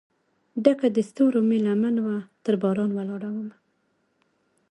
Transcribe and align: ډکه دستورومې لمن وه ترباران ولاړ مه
ډکه 0.63 0.87
دستورومې 0.97 1.57
لمن 1.67 1.95
وه 2.05 2.17
ترباران 2.45 2.89
ولاړ 2.97 3.23
مه 3.35 3.55